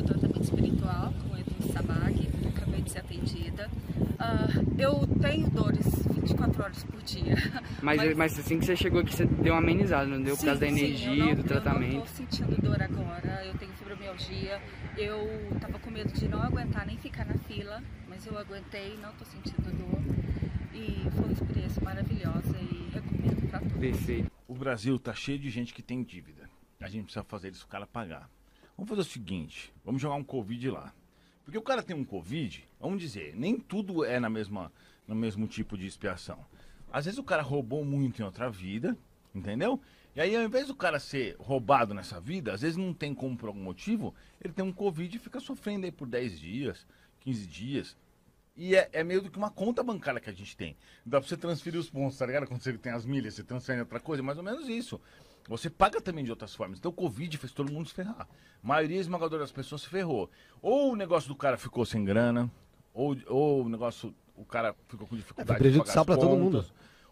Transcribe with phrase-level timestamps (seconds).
[0.00, 3.70] meu tratamento espiritual com o Edu Sabag, acabei de ser atendida.
[4.18, 7.36] Ah, eu tenho dores 24 horas por dia.
[7.82, 10.36] Mas, mas, assim que você chegou aqui, você deu uma amenizada, não deu?
[10.36, 11.92] Por causa da sim, energia, eu não, do tratamento.
[11.92, 14.60] Eu não tô sentindo dor agora, eu tenho fibromialgia.
[14.98, 19.10] Eu tava com medo de não aguentar nem ficar na fila, mas eu aguentei, não
[19.12, 19.98] tô sentindo dor.
[20.74, 23.78] E foi uma experiência maravilhosa e recomendo pra todos.
[23.78, 24.30] Perfeito.
[24.46, 26.48] O Brasil tá cheio de gente que tem dívida.
[26.80, 28.28] A gente precisa fazer isso o cara pagar.
[28.80, 30.94] Vamos fazer o seguinte, vamos jogar um Covid lá.
[31.44, 34.72] Porque o cara tem um Covid, vamos dizer, nem tudo é na mesma,
[35.06, 36.42] no mesmo tipo de expiação.
[36.90, 38.96] Às vezes o cara roubou muito em outra vida,
[39.34, 39.78] entendeu?
[40.16, 43.36] E aí, ao invés do cara ser roubado nessa vida, às vezes não tem como
[43.36, 46.86] por algum motivo, ele tem um Covid e fica sofrendo aí por 10 dias,
[47.20, 47.96] 15 dias.
[48.56, 50.74] E é, é meio do que uma conta bancária que a gente tem.
[51.04, 52.46] Dá pra você transferir os pontos, tá ligado?
[52.46, 54.98] Quando você tem as milhas, você transfere em outra coisa, é mais ou menos isso.
[55.48, 56.78] Você paga também de outras formas.
[56.78, 58.28] Então o Covid fez todo mundo se ferrar.
[58.62, 60.30] A maioria esmagadora das pessoas se ferrou.
[60.62, 62.50] Ou o negócio do cara ficou sem grana,
[62.94, 66.64] ou, ou o negócio, o cara ficou com dificuldade É, foi prejudicial pra todo mundo.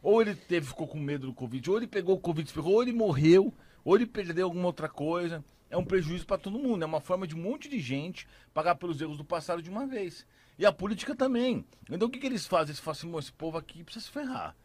[0.02, 2.74] Ou ele teve, ficou com medo do Covid, ou ele pegou o Covid, se ferrou,
[2.74, 3.52] ou ele morreu,
[3.84, 5.44] ou ele perdeu alguma outra coisa.
[5.70, 6.82] É um prejuízo para todo mundo.
[6.82, 9.86] É uma forma de um monte de gente pagar pelos erros do passado de uma
[9.86, 10.26] vez.
[10.58, 11.64] E a política também.
[11.90, 12.70] Então o que, que eles fazem?
[12.70, 14.56] Eles falam assim, "Pô, esse povo aqui precisa se ferrar.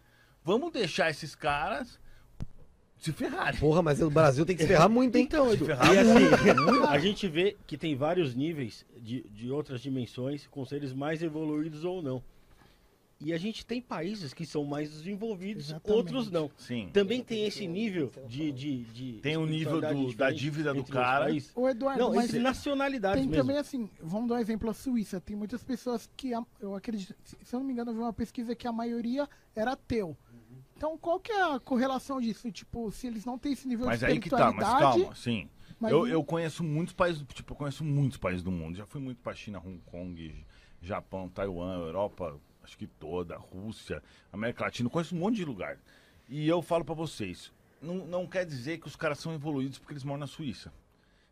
[0.44, 2.00] Vamos deixar esses caras
[3.06, 3.60] se ferrarem.
[3.60, 5.24] Porra, mas o Brasil tem que se ferrar muito, hein?
[5.26, 6.26] Então, Edu, ferrar e assim,
[6.88, 11.84] a gente vê que tem vários níveis de, de outras dimensões, com seres mais evoluídos
[11.84, 12.24] ou não.
[13.26, 15.98] E a gente tem países que são mais desenvolvidos, Exatamente.
[15.98, 16.52] outros não.
[16.58, 16.90] Sim.
[16.92, 18.52] Também tem esse nível de.
[18.52, 21.28] de, de Tem o nível espiritualidade do- da dívida do cara.
[21.56, 23.42] Ô, Eduardo, Não, mas entre nacionalidades tem mesmo.
[23.44, 25.22] também assim, vamos dar um exemplo, a Suíça.
[25.22, 28.12] Tem muitas pessoas que, eu acredito, se se eu não me engano, eu vi uma
[28.12, 30.18] pesquisa que a maioria era ateu.
[30.84, 32.52] Então, qual que é a correlação disso?
[32.52, 35.00] Tipo, se eles não têm esse nível Mas de aí que tá, mas espiritualidade...
[35.00, 35.50] calma, sim.
[35.80, 38.76] mas Eu, eu conheço muitos países, tipo, eu conheço muitos países do mundo.
[38.76, 40.46] Já fui muito pra China, Hong Kong,
[40.82, 45.80] Japão, Taiwan, Europa, acho que toda, Rússia, América Latina, eu conheço um monte de lugar.
[46.28, 47.50] E eu falo pra vocês,
[47.82, 50.70] não, não quer dizer que os caras são evoluídos porque eles moram na Suíça.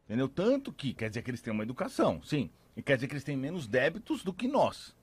[0.06, 0.30] Entendeu?
[0.30, 2.50] Tanto que quer dizer que eles têm uma educação, sim.
[2.78, 4.96] E quer dizer que eles têm menos débitos do que nós.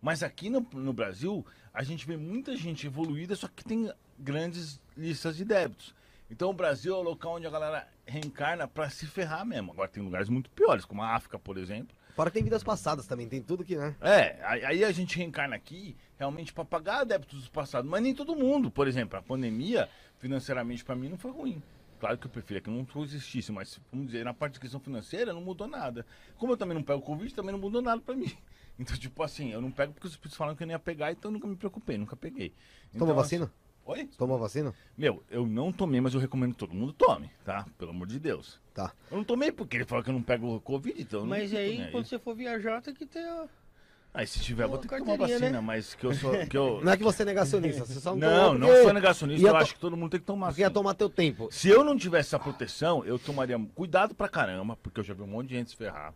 [0.00, 4.80] Mas aqui no, no Brasil, a gente vê muita gente evoluída, só que tem grandes
[4.96, 5.94] listas de débitos.
[6.30, 9.72] Então o Brasil é o local onde a galera reencarna pra se ferrar mesmo.
[9.72, 11.94] Agora tem lugares muito piores, como a África, por exemplo.
[12.14, 13.94] Fora que tem vidas passadas também, tem tudo que, né?
[14.00, 17.86] É, aí a gente reencarna aqui realmente pra pagar débitos do passado.
[17.86, 18.70] Mas nem todo mundo.
[18.70, 21.62] Por exemplo, a pandemia, financeiramente, pra mim, não foi ruim.
[22.00, 25.32] Claro que eu preferia que não existisse, mas vamos dizer, na parte de questão financeira
[25.32, 26.04] não mudou nada.
[26.36, 28.32] Como eu também não pego Covid, também não mudou nada pra mim.
[28.78, 31.10] Então, tipo assim, eu não pego porque os espíritos falaram que eu não ia pegar,
[31.12, 32.50] então eu nunca me preocupei, nunca peguei.
[32.92, 33.50] Toma Então, vacina?
[33.86, 34.08] Oi?
[34.18, 34.74] Toma vacina?
[34.98, 37.64] Meu, eu não tomei, mas eu recomendo que todo mundo tome, tá?
[37.78, 38.60] Pelo amor de Deus.
[38.74, 38.92] Tá.
[39.10, 41.20] Eu não tomei porque ele falou que eu não pego Covid, então.
[41.20, 43.20] eu não Mas aí, nem quando você for viajar, tem que ter.
[43.26, 43.46] a-
[44.12, 45.60] Aí se tiver, eu vou ter que tomar vacina, né?
[45.60, 46.32] mas que eu sou.
[46.46, 46.80] Que eu...
[46.84, 49.50] Não é que você é negacionista, você só não Não, tomou não sou negacionista, eu
[49.52, 50.46] to- acho que todo mundo tem que tomar.
[50.48, 51.48] Porque ia tomar teu tempo.
[51.52, 55.20] Se eu não tivesse essa proteção, eu tomaria cuidado pra caramba, porque eu já vi
[55.22, 56.14] um monte de gente se ferrar.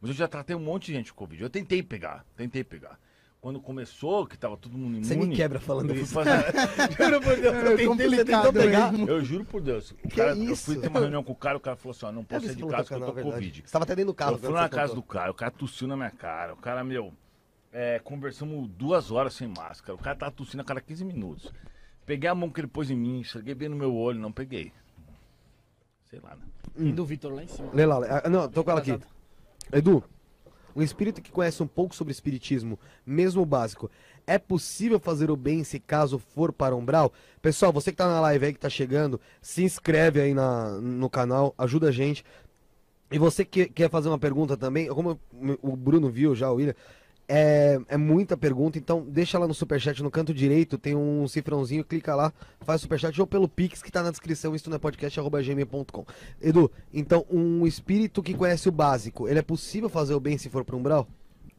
[0.00, 1.42] Mas eu já tratei um monte de gente com Covid.
[1.42, 2.98] Eu tentei pegar, tentei pegar.
[3.40, 5.04] Quando começou, que tava todo mundo imune.
[5.04, 6.12] Você me quebra falando eu isso.
[6.12, 6.30] fazer-
[6.98, 8.92] Juro por Deus, eu É tentei, você complicado tentou pegar.
[8.92, 9.08] mesmo.
[9.08, 9.90] Eu juro por Deus.
[9.92, 10.64] O Que cara, Eu isso?
[10.64, 12.46] fui ter uma reunião com o cara, o cara falou assim: ó, não Eu posso
[12.46, 13.34] sair de casa porque eu tô com verdade.
[13.36, 13.62] Covid.
[13.64, 14.32] Você tava até dentro do carro.
[14.32, 14.94] eu fui na casa contou.
[14.96, 16.54] do cara, o cara tossiu na minha cara.
[16.54, 17.12] O cara, meu,
[17.72, 19.94] é, conversamos duas horas sem máscara.
[19.94, 21.52] O cara tava tossindo a cada 15 minutos.
[22.04, 24.72] Peguei a mão que ele pôs em mim, cheguei bem no meu olho, não peguei.
[26.10, 26.42] Sei lá, né?
[26.76, 27.70] E do Vitor lá em cima.
[27.72, 28.08] Lê lá, lê.
[28.10, 28.98] Ah, não, tô com ela aqui.
[29.72, 30.02] Edu,
[30.74, 33.90] um espírito que conhece um pouco sobre espiritismo, mesmo básico,
[34.26, 37.12] é possível fazer o bem se caso for para umbral?
[37.40, 41.08] Pessoal, você que tá na live aí, que tá chegando, se inscreve aí na, no
[41.08, 42.24] canal, ajuda a gente.
[43.10, 45.18] E você que quer fazer uma pergunta também, como
[45.62, 46.74] o Bruno viu já, o William,
[47.28, 51.84] é, é muita pergunta, então deixa lá no superchat, no canto direito, tem um cifrãozinho,
[51.84, 54.78] clica lá, faz o superchat ou pelo Pix que tá na descrição, isso não é
[54.78, 56.06] podcast.gmail.com.
[56.40, 60.48] Edu, então um espírito que conhece o básico, ele é possível fazer o bem se
[60.48, 61.06] for para umbral?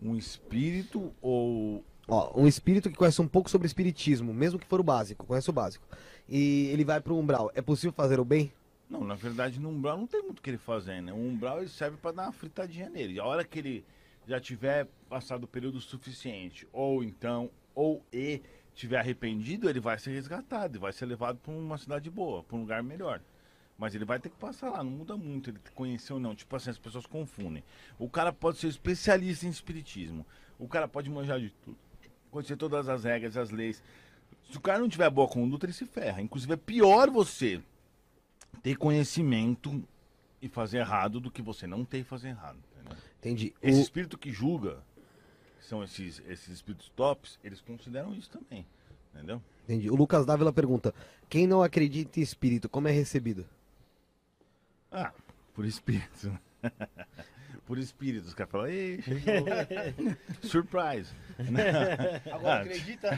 [0.02, 1.84] Um espírito ou.
[2.08, 5.48] Ó, um espírito que conhece um pouco sobre espiritismo, mesmo que for o básico, conhece
[5.52, 5.86] o básico,
[6.28, 8.52] e ele vai para o umbral, é possível fazer o bem?
[8.90, 11.14] Não, na verdade, no umbral não tem muito o que ele fazer, né?
[11.14, 13.20] O umbral ele serve pra dar uma fritadinha nele.
[13.20, 13.86] A hora que ele
[14.30, 18.42] já tiver passado o período suficiente, ou então, ou e
[18.76, 22.56] tiver arrependido, ele vai ser resgatado e vai ser levado pra uma cidade boa, pra
[22.56, 23.20] um lugar melhor.
[23.76, 26.36] Mas ele vai ter que passar lá, não muda muito ele conhecer ou não.
[26.36, 27.64] Tipo assim, as pessoas confundem.
[27.98, 30.26] O cara pode ser especialista em espiritismo.
[30.60, 31.78] O cara pode manjar de tudo.
[32.30, 33.82] Conhecer todas as regras, as leis.
[34.52, 36.22] Se o cara não tiver boa conduta, ele se ferra.
[36.22, 37.64] Inclusive, é pior você
[38.62, 39.82] ter conhecimento
[40.42, 42.60] e fazer errado do que você não ter e fazer errado.
[43.20, 43.54] Entendi.
[43.62, 44.78] Esse O- espírito que julga,
[45.60, 48.66] que são esses, esses espíritos tops, eles consideram isso também.
[49.14, 49.42] Entendeu?
[49.64, 49.90] Entendi.
[49.90, 50.94] O Lucas Dávila pergunta:
[51.30, 53.46] quem não acredita em espírito, como é recebido?
[54.92, 55.12] Ah,
[55.54, 56.24] por espíritos.
[56.64, 56.72] né?
[57.66, 58.30] por espíritos.
[58.30, 59.00] Os caras falam, ei.
[60.42, 61.12] Surprise.
[62.32, 63.10] Agora acredita?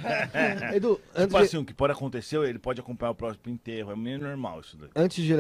[0.76, 3.92] Edu, antes Tipo de, assim, o que pode acontecer, ele pode acompanhar o próximo enterro.
[3.92, 4.90] É meio normal isso daí.
[4.96, 5.34] antes de